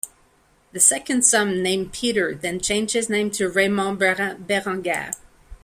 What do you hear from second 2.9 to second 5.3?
his name to Raymond Berenguer.